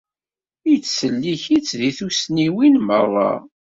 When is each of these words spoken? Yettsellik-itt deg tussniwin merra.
Yettsellik-itt 0.69 1.71
deg 1.79 1.93
tussniwin 1.97 2.75
merra. 2.87 3.31